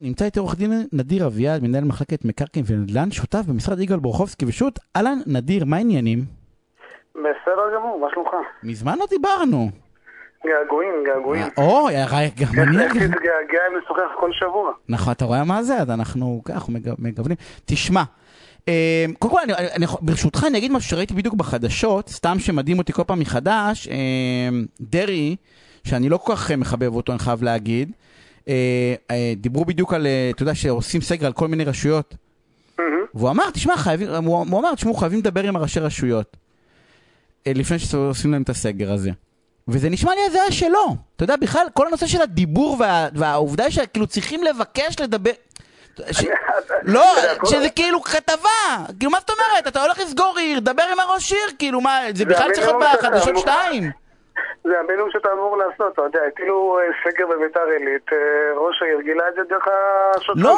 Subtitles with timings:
[0.00, 4.78] נמצא איתי עורך דין נדיר אביעד, מנהל מחלקת מקרקעין ונדל"ן, שותף במשרד יגאל בורחובסקי ושות'.
[4.96, 6.18] אהלן, נדיר, מה העניינים?
[7.14, 8.30] בסדר גמור, מה שלומך?
[8.62, 9.70] מזמן לא דיברנו.
[10.46, 11.42] געגועים, געגועים.
[11.56, 11.88] או,
[12.40, 12.84] גם אני...
[12.84, 14.72] איך תתגעגע אם נשוחח כל שבוע?
[14.88, 15.76] נכון, אתה רואה מה זה?
[15.76, 17.36] אז אנחנו ככה מגוונים.
[17.64, 18.02] תשמע,
[18.68, 19.40] אה, קודם כל,
[20.00, 24.48] ברשותך אני אגיד משהו שראיתי בדיוק בחדשות, סתם שמדהים אותי כל פעם מחדש, אה,
[24.80, 25.36] דרעי,
[25.84, 28.04] שאני לא כל כך מחבב אותו, אני חייב להגיד, אה, אה,
[29.36, 32.14] דיברו בדיוק על, אה, אתה יודע, שעושים סגר על כל מיני רשויות.
[33.14, 36.36] והוא אמר, תשמע, חייבים, הוא אמר, תשמעו, חייבים לדבר עם הראשי רשויות.
[37.46, 39.10] לפני שעושים להם את הסגר הזה.
[39.68, 40.88] וזה נשמע לי הזיה שלא.
[41.16, 45.30] אתה יודע, בכלל, כל הנושא של הדיבור וה, והעובדה שכאילו צריכים לבקש לדבר...
[46.10, 46.24] ש...
[46.94, 47.14] לא,
[47.50, 49.66] שזה כאילו כתבה, כאילו מה זאת אומרת?
[49.68, 53.38] אתה הולך לסגור עיר, דבר עם הראש עיר, כאילו מה, זה בכלל צריך להיות בחדשות
[53.38, 53.90] שתיים.
[54.64, 58.18] זה המינימום שאתה אמור לעשות, אתה יודע, כאילו סגר בביתר עילית, אה,
[58.56, 59.64] ראש העיר גילה את זה דרך
[60.16, 60.56] השוטרים לא,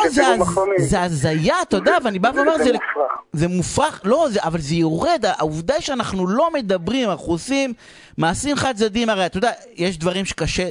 [0.76, 3.12] זה הזיה, אתה יודע, ואני בא ואומר, זה מופרך.
[3.32, 7.72] זה מופרך, לא, אבל זה יורד, העובדה היא שאנחנו לא מדברים, אנחנו עושים
[8.18, 10.62] מעשים חד צדדים, הרי אתה יודע, יש דברים שקשה,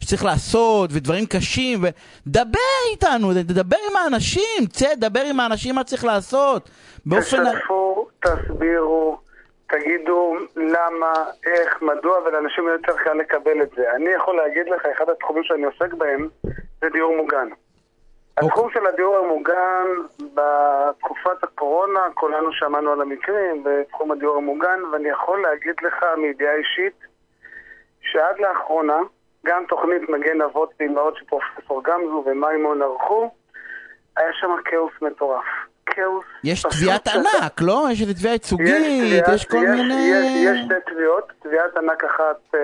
[0.00, 1.84] שצריך לעשות, ודברים קשים,
[2.26, 2.58] ודבר
[2.92, 6.70] איתנו, תדבר עם האנשים, צא, דבר עם האנשים מה צריך לעשות.
[7.20, 9.25] תשתפו, תסבירו.
[9.68, 11.12] תגידו למה,
[11.46, 13.92] איך, מדוע, ולאנשים יותר קל לקבל את זה.
[13.92, 16.28] אני יכול להגיד לך, אחד התחומים שאני עוסק בהם
[16.80, 17.48] זה דיור מוגן.
[18.40, 18.46] Okay.
[18.46, 19.86] התחום של הדיור המוגן,
[20.34, 26.94] בתקופת הקורונה, כולנו שמענו על המקרים בתחום הדיור המוגן, ואני יכול להגיד לך מידיעה אישית,
[28.00, 28.98] שעד לאחרונה,
[29.46, 33.30] גם תוכנית מגן אבות ואימהות שפרופסור גמזו ומימון ערכו,
[34.16, 35.44] היה שם כאוס מטורף.
[35.86, 36.24] כאוס.
[36.44, 37.86] יש תביעת ענק, לא?
[37.92, 40.12] יש איזה תביעה ייצוגית, יש כל מיני...
[40.44, 42.60] יש שתי תביעות, תביעת ענק אחת אה,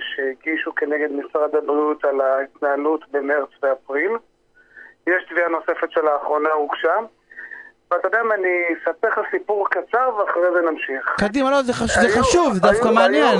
[0.00, 4.12] שהגישו כנגד משרד הבריאות על ההתנהלות במרץ ואפריל.
[5.06, 6.94] יש תביעה נוספת שלאחרונה הוגשה.
[7.90, 11.14] ואתה יודע מה, אני אספר לך סיפור קצר ואחרי זה נמשיך.
[11.18, 13.36] קדימה, לא, זה חשוב, זה דווקא מעניין.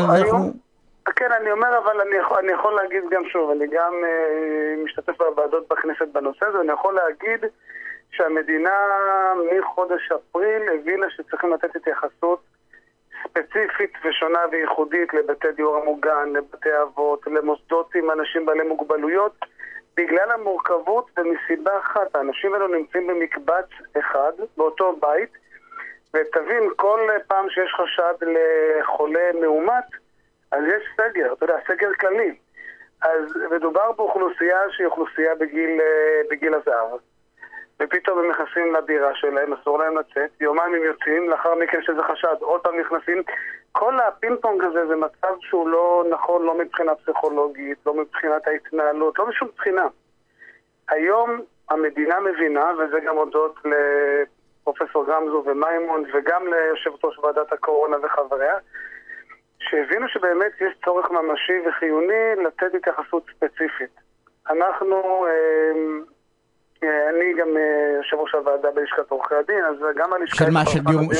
[1.16, 5.18] כן, אני אומר, אבל אני יכול, אני יכול להגיד גם שוב, אני גם אה, משתתף
[5.18, 7.40] בוועדות בכנסת בנושא הזה, אני יכול להגיד
[8.12, 8.70] שהמדינה
[9.58, 12.42] מחודש אפריל הבינה שצריכים לתת התייחסות
[13.24, 19.32] ספציפית ושונה וייחודית לבתי דיור המוגן, לבתי אבות, למוסדות עם אנשים בעלי מוגבלויות
[19.96, 23.68] בגלל המורכבות ומסיבה אחת, האנשים האלו נמצאים במקבץ
[23.98, 25.30] אחד, באותו בית
[26.14, 29.84] ותבין, כל פעם שיש חשד לחולה מאומת
[30.52, 32.34] אז יש סגר, אתה יודע, סגר כללי.
[33.02, 35.80] אז מדובר באוכלוסייה שהיא אוכלוסייה בגיל,
[36.30, 36.98] בגיל הזהב
[37.82, 42.36] ופתאום הם נכנסים לדירה שלהם, אסור להם לצאת, יומיים הם יוצאים, לאחר מכן שזה חשד,
[42.40, 43.22] עוד פעם נכנסים.
[43.72, 49.18] כל הפינג פונג הזה זה מצב שהוא לא נכון, לא מבחינה פסיכולוגית, לא מבחינת ההתנהלות,
[49.18, 49.86] לא משום בחינה.
[50.88, 51.40] היום
[51.70, 58.56] המדינה מבינה, וזה גם הודות לפרופסור גמזו ומימון וגם ליושבת ראש ועדת הקורונה וחבריה,
[59.58, 63.90] שהבינו שבאמת יש צורך ממשי וחיוני לתת התייחסות ספציפית.
[64.50, 65.72] אנחנו אה,
[66.82, 70.44] אני גם אה, יושב ראש הוועדה בלשכת עורכי הדין, אז גם הלשכה...
[70.44, 70.60] של מה,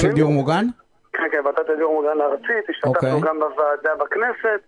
[0.01, 0.65] של דיור מוגן?
[1.13, 3.13] כן, כן, ועדת הדיור מוגן הארצית, השתתפנו okay.
[3.13, 3.29] אוקיי.
[3.29, 4.61] גם בוועדה בכנסת,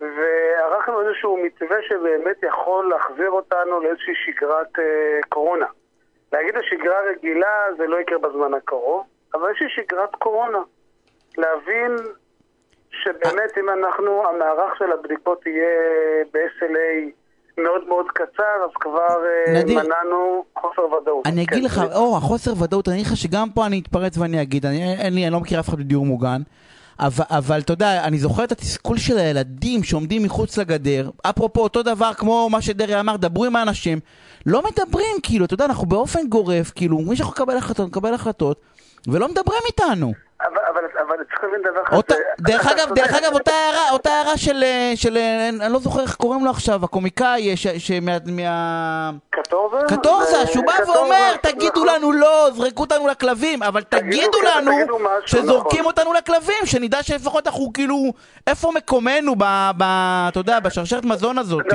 [0.00, 5.66] וערכנו איזשהו מתווה שבאמת יכול להחזיר אותנו לאיזושהי שגרת אה, קורונה.
[6.32, 10.58] להגיד השגרה רגילה זה לא יקרה בזמן הקרוב, אבל איזושהי שגרת קורונה.
[11.38, 11.96] להבין
[12.90, 17.10] שבאמת אם אנחנו, המערך של הבדיקות יהיה ב-SLA
[17.58, 19.16] מאוד מאוד קצר, אז כבר
[19.48, 21.26] אה, נדיר, מנענו חוסר ודאות.
[21.26, 24.42] אני אגיד כן, לך, או, החוסר ודאות, אני אגיד לך שגם פה אני אתפרץ ואני
[24.42, 26.42] אגיד, אני, אין לי, אני לא מכיר אף אחד בדיור מוגן.
[27.00, 31.10] אבל, אבל אתה יודע, אני זוכר את התסכול של הילדים שעומדים מחוץ לגדר.
[31.22, 34.00] אפרופו, אותו דבר כמו מה שדרעי אמר, דברו עם האנשים.
[34.46, 38.60] לא מדברים, כאילו, אתה יודע, אנחנו באופן גורף, כאילו, מי שיכול לקבל החלטות, מקבל החלטות,
[39.08, 40.25] ולא מדברים איתנו.
[40.40, 41.96] אבל, אבל, אבל צריך להבין דבר אחד.
[41.96, 44.64] אותה, דרך אגב, דרך אגב, אותה הערה, אותה הערה של,
[44.94, 45.18] של,
[45.60, 48.12] אני לא זוכר איך קוראים לו עכשיו, הקומיקאי שמה...
[48.26, 49.10] מה...
[49.30, 49.76] קטורזה?
[49.88, 51.88] קטורזה, שהוא בא ואומר, תגידו נכון.
[51.88, 54.72] לנו לא, זרקו אותנו לכלבים, אבל תגידו לנו
[55.26, 55.86] שזורקים נכון.
[55.86, 58.12] אותנו לכלבים, שנדע שלפחות אנחנו כאילו,
[58.46, 61.66] איפה מקומנו, אתה יודע, בשרשרת מזון הזאת.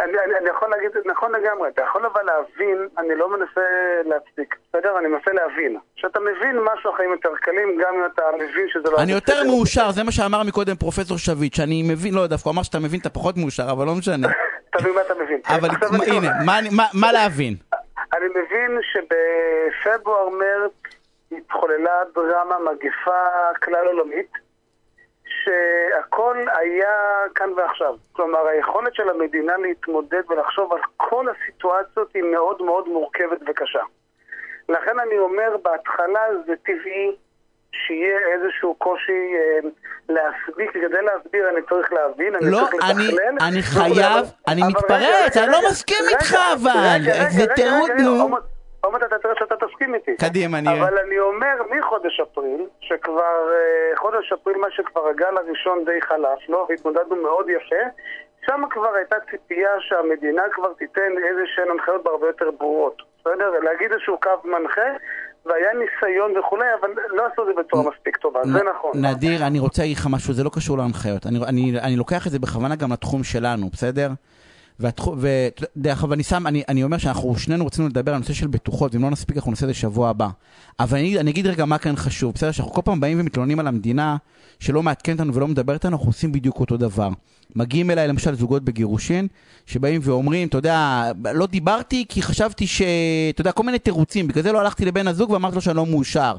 [0.00, 3.60] אני, אני, אני יכול להגיד נכון לגמרי, אתה יכול אבל להבין, אני לא מנסה
[4.04, 4.98] להצדיק, בסדר?
[4.98, 5.78] אני מנסה להבין.
[5.96, 8.96] כשאתה מבין משהו, החיים יותר קלים, גם אם אתה מבין שזה לא...
[8.98, 12.62] אני יותר מאושר, זה מה שאמר מקודם פרופסור שביט, שאני מבין, לא, דווקא הוא אמר
[12.62, 14.28] שאתה מבין, אתה פחות מאושר, אבל לא משנה.
[14.78, 15.40] תבין מה אתה מבין.
[15.48, 15.68] אבל
[16.06, 16.28] הנה,
[16.94, 17.54] מה להבין?
[18.16, 20.72] אני מבין שבפברואר-מרץ
[21.32, 23.20] התחוללה דרמה, מגפה
[23.64, 24.47] כלל עולמית.
[25.44, 26.90] שהכל היה
[27.34, 27.94] כאן ועכשיו.
[28.12, 33.82] כלומר, היכולת של המדינה להתמודד ולחשוב על כל הסיטואציות היא מאוד מאוד מורכבת וקשה.
[34.68, 37.16] לכן אני אומר, בהתחלה זה טבעי
[37.72, 39.68] שיהיה איזשהו קושי אה,
[40.08, 43.48] להסביר, כדי להסביר אני צריך להבין, אני לא, צריך אני, לתכלל.
[43.48, 46.98] אני וכולי, חייב, אבל- אני מתפרץ, אני לא מסכים איתך אבל,
[47.30, 48.36] זה תירוץ, נו.
[48.80, 50.16] עומר, אתה תראה שאתה תסכים איתי.
[50.16, 50.74] קדימה, נראה.
[50.74, 56.48] אבל אני אומר, מחודש אפריל, שכבר, אה, חודש אפריל, מה שכבר הגל הראשון די חלף,
[56.48, 56.66] לא?
[56.68, 57.82] והתמודדנו מאוד יפה,
[58.46, 63.02] שם כבר הייתה ציפייה שהמדינה כבר תיתן איזה שהן הנחיות בהרבה יותר ברורות.
[63.20, 63.50] בסדר?
[63.62, 64.90] להגיד איזשהו קו מנחה,
[65.46, 68.92] והיה ניסיון וכולי, אבל לא עשו את זה בצורה מספיק טובה, זה נכון.
[68.94, 71.26] נדיר, אני רוצה להגיד לך משהו, זה לא קשור להנחיות.
[71.26, 74.08] אני, אני, אני לוקח את זה בכוונה גם לתחום שלנו, בסדר?
[74.80, 78.94] ודרך אגב, אני שם, אני, אני אומר שאנחנו שנינו רצינו לדבר על נושא של בטוחות,
[78.94, 80.28] ואם לא נספיק אנחנו נעשה את זה שבוע הבא.
[80.80, 82.52] אבל אני, אני אגיד רגע מה כאן חשוב, בסדר?
[82.52, 84.16] שאנחנו כל פעם באים ומתלוננים על המדינה
[84.60, 87.08] שלא מעדכנת אותנו ולא מדברת איתנו, אנחנו עושים בדיוק אותו דבר.
[87.56, 89.26] מגיעים אליי למשל זוגות בגירושין,
[89.66, 92.82] שבאים ואומרים, אתה יודע, לא דיברתי כי חשבתי ש...
[93.30, 95.86] אתה יודע, כל מיני תירוצים, בגלל זה לא הלכתי לבן הזוג ואמרתי לו שאני לא
[95.86, 96.36] מאושר.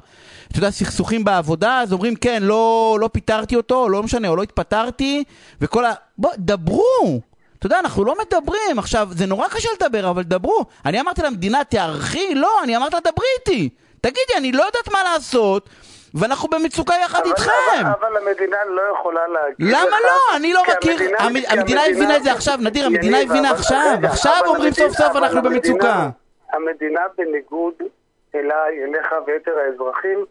[0.48, 4.44] אתה יודע, סכסוכים בעבודה, אז אומרים, כן, לא, לא פיטרתי אותו, לא משנה, או לא
[4.44, 5.24] התפטרתי,
[5.62, 5.94] וכל ה...
[6.18, 7.22] בוא, דברו!
[7.60, 8.80] אתה יודע, אנחנו לא מדברים.
[8.80, 10.66] עכשיו, זה נורא קשה לדבר, אבל דברו.
[10.86, 12.36] אני אמרתי למדינה, תערכי?
[12.36, 13.70] לא, אני אמרתי לה, דברי איתי.
[14.02, 15.70] תגידי, אני לא יודעת מה לעשות,
[16.14, 17.52] ואנחנו במצוקה יחד אבל- איתכם.
[17.82, 20.36] אבל, אבל המדינה לא יכולה להגיד למה לך- לא?
[20.36, 20.92] אני לא כי מכיר.
[20.92, 23.94] המדינה- המ- המדינה הבינה את זה עכשיו, נדיר, המדינה הבינה אבל- עכשיו.
[23.98, 26.10] רגע, עכשיו אומרים סוף סוף אנחנו המדינה- במצוקה.
[26.54, 27.74] המדינה בניגוד
[28.36, 30.26] אליי, אליך ויתר האזרחים,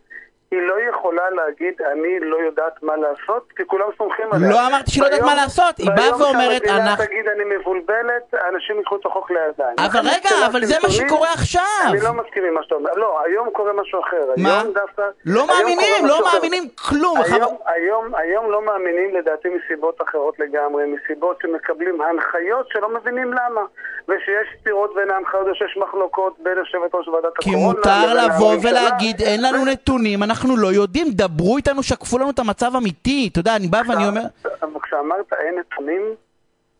[0.51, 4.51] היא לא יכולה להגיד, אני לא יודעת מה לעשות, כי כולם סומכים עליה.
[4.51, 7.45] לא אמרתי שהיא לא יודעת מה לעשות, היא באה ואומרת, ביום שהמדינה אנחנו- תגיד, אני
[7.57, 8.25] מבולבלת,
[8.55, 9.77] אנשים ייקחו את החוק לידיים.
[9.79, 11.63] אבל רגע, אבל זה מה שקורה עכשיו.
[11.91, 12.91] אני לא מסכים עם מה שאתה אומר.
[12.97, 14.25] לא, היום קורה משהו אחר.
[14.37, 14.63] מה?
[15.25, 16.21] לא מאמינים, לא.
[16.35, 17.19] מאמינים כלום.
[17.67, 23.61] היום, היום, לא מאמינים לדעתי מסיבות אחרות לגמרי, מסיבות שמקבלים הנחיות שלא מבינים למה,
[24.09, 28.55] ושיש סתירות בין ההנחיות ושיש מחלוקות בין יושבת ראש ועדת כי הקורונה מותר לבין לבוא.
[28.63, 33.29] ולהגיד, אין לנו נתונים, אנחנו לא יודעים, דברו איתנו, שקפו לנו את המצב האמיתי.
[33.33, 34.23] אתה יודע, אני בא ואני אומר...
[34.83, 36.03] כשאמרת אין נתונים,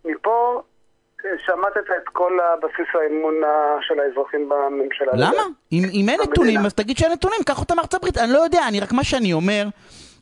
[0.05, 0.63] מפה
[1.25, 3.35] אה, שמטת את כל הבסיס האמון
[3.81, 5.13] של האזרחים בממשלה.
[5.15, 5.43] למה?
[5.73, 6.21] אם, אם אין.
[6.23, 8.19] נתונים, אז תגיד שאין נתונים, קח אותם מארצות הברית.
[8.19, 9.69] אני לא יודע, אני רק מה שאני אומר,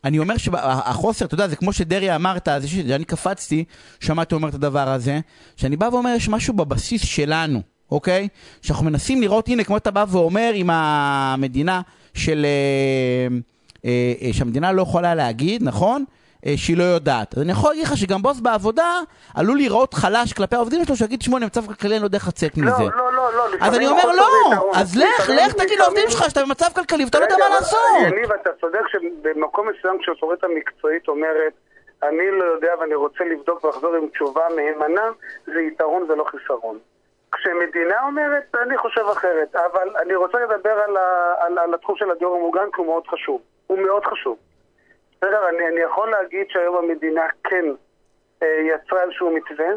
[0.05, 3.65] אני אומר שהחוסר, אתה יודע, זה כמו שדרעי אמרת, זה שאני קפצתי,
[4.01, 5.19] שמעתי אומר את הדבר הזה,
[5.57, 7.61] שאני בא ואומר, יש משהו בבסיס שלנו,
[7.91, 8.29] אוקיי?
[8.63, 11.81] שאנחנו מנסים לראות, הנה, כמו אתה בא ואומר, עם המדינה
[12.17, 12.47] של...
[12.47, 13.37] אה,
[13.85, 16.05] אה, אה, שהמדינה לא יכולה להגיד, נכון?
[16.57, 17.35] שהיא לא יודעת.
[17.35, 19.01] אז אני יכול להגיד לך שגם בוס בעבודה
[19.35, 22.29] עלול להיראות חלש כלפי העובדים שלו, שיגיד, שמע, אני במצב כלכלי, אני לא יודע איך
[22.29, 22.83] לצאת לא, מזה.
[22.83, 23.45] לא, לא, לא.
[23.45, 24.71] אז לפעמים אני אומר לא.
[24.75, 27.79] אז לך, לך תגיד לעובדים שלך שאתה במצב כלכלי ואתה לא יודע מה לעשות.
[28.01, 31.53] יניב, אתה צודק שבמקום מסוים כשהשופטת המקצועית אומרת
[32.03, 35.03] אני לא יודע ואני רוצה לבדוק ולחזור עם תשובה מהימנה,
[35.47, 36.79] זה יתרון ולא חיסרון.
[37.37, 42.11] כשמדינה אומרת, אני חושב אחרת, אבל אני רוצה לדבר על, ה, על, על התחום של
[42.11, 43.41] הדיור המוגן כי הוא מאוד חשוב.
[43.67, 44.39] הוא מאוד חשוב.
[45.17, 47.65] בסדר, אני, אני יכול להגיד שהיום המדינה כן
[48.43, 49.69] אה, יצרה איזשהו מתווה.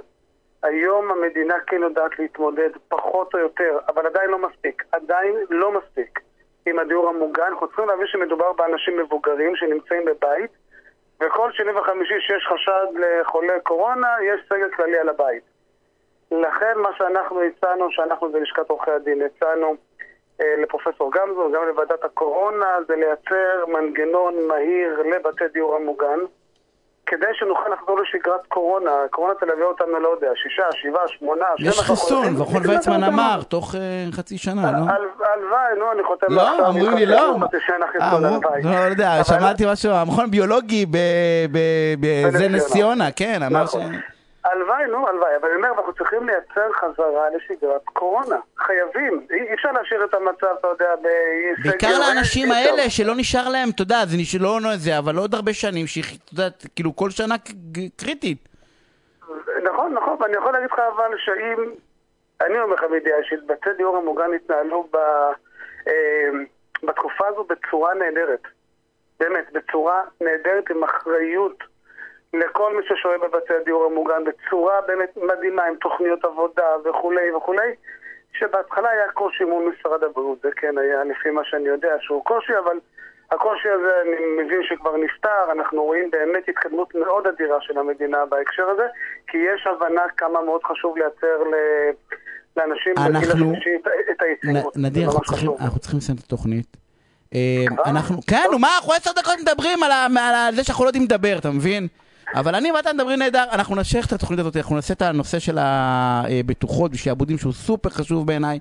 [0.64, 4.84] היום המדינה כן יודעת להתמודד פחות או יותר, אבל עדיין לא מספיק.
[4.92, 6.20] עדיין לא מספיק
[6.66, 7.44] עם הדיור המוגן.
[7.44, 10.52] אנחנו צריכים להבין שמדובר באנשים מבוגרים שנמצאים בבית,
[11.22, 15.44] וכל שני וחמישי שיש חשד לחולה קורונה, יש סגר כללי על הבית.
[16.32, 19.76] לכן מה שאנחנו הצענו, שאנחנו בלשכת עורכי הדין הצענו
[20.42, 26.20] אה, לפרופסור גמזו, גם לוועדת הקורונה, זה לייצר מנגנון מהיר לבתי דיור המוגן,
[27.06, 28.92] כדי שנוכל לחזור לשגרת קורונה.
[29.12, 33.80] קורונה תלווה אותנו, לא יודע, שישה, שבעה, שמונה, יש חיסון, וחון ויצמן אמר, תוך אה,
[34.12, 34.78] חצי שנה, לא?
[34.92, 37.18] הל- הלוואי, נו, אני חותם לא, אמרו לי לא.
[37.18, 37.48] אה, אמרו-
[38.02, 38.62] הלוואי.
[38.64, 40.86] לא, לא יודע, שמעתי משהו, המכון הביולוגי
[42.00, 43.76] בזה נס ציונה, כן, אמר ש...
[44.46, 48.36] הלוואי, נו, הלוואי, אבל אני אומר, אנחנו צריכים לייצר חזרה לשגרת קורונה.
[48.58, 49.28] חייבים.
[49.32, 51.70] אי אפשר להשאיר את המצב, אתה יודע, בסגר.
[51.70, 52.52] בעיקר לאנשים.
[52.52, 55.88] האלה שלא נשאר להם, אתה יודע, זה נש- לא לא זה, אבל עוד הרבה שנים,
[55.88, 57.36] שאתה יודע, כאילו כל שנה
[57.98, 58.50] קריטית.
[59.64, 61.72] נכון, נכון, ואני יכול להגיד לך אבל שאם,
[62.46, 64.98] אני אומר לך מידיעה אישית, בתי דיור המוגן התנהלו ב,
[65.88, 66.30] אה,
[66.84, 68.42] בתקופה הזו בצורה נהדרת.
[69.20, 71.64] באמת, בצורה נהדרת עם אחריות
[72.34, 77.72] לכל מי ששוהה בבתי הדיור המוגן, בצורה באמת מדהימה, עם תוכניות עבודה וכולי וכולי,
[78.40, 82.54] שבהתחלה היה קושי מול משרד הבריאות, זה כן היה לפי מה שאני יודע שהוא קושי,
[82.66, 82.78] אבל
[83.32, 88.70] הקושי הזה אני מבין שכבר נפתר, אנחנו רואים באמת התקדמות מאוד אדירה של המדינה בהקשר
[88.70, 88.86] הזה,
[89.28, 91.54] כי יש הבנה כמה מאוד חשוב לייצר ל...
[92.58, 94.78] לאנשים בגיל אנחנו- השלישי את- את היציבות.
[94.78, 95.52] נ- נדיר, אנחנו צריכים-.
[95.62, 96.78] אנחנו צריכים לסיים את התוכנית.
[97.36, 99.92] אה, אנחנו, כן, נו מה, אנחנו עשר דקות מדברים על
[100.56, 101.88] זה שאנחנו לא יודעים לדבר, אתה מבין?
[102.36, 105.58] אבל אני ואתה מדברים נהדר, אנחנו נמשיך את התוכנית הזאת, אנחנו נעשה את הנושא של
[105.62, 108.60] הבטוחות ושעבודים שהוא סופר חשוב בעיניי,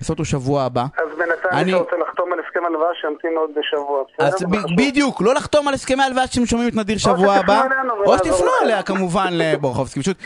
[0.00, 0.82] נעשה אותו שבוע הבא.
[0.82, 4.26] אז בינתיים אני- אני רוצה לחתום על הסכם הלוואה שימתין עוד בשבוע, בסדר?
[4.26, 4.76] אז ב-.
[4.80, 7.62] בדיוק, לא לחתום על הסכמי הלוואה שאתם שומעים את נדיר שבוע הבא,
[8.06, 8.46] או שתפנו.
[8.64, 10.00] אליה כמובן לבורחובסקי.
[10.00, 10.16] פשוט,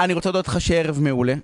[0.00, 1.34] אני רוצה להודות לך שערב מעולה,